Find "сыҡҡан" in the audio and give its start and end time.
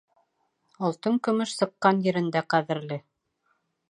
1.59-2.01